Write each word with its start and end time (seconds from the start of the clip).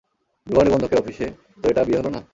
বিবাহ 0.47 0.63
নিবন্ধকের 0.63 0.99
অফিসে, 0.99 1.27
তো 1.61 1.65
এটা 1.69 1.81
বিয়ে 1.83 1.99
হলো 1.99 2.09
না? 2.09 2.21